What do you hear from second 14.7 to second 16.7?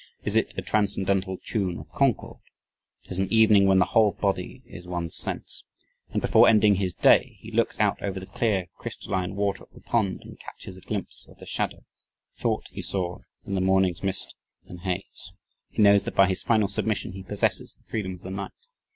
haze he knows that by his final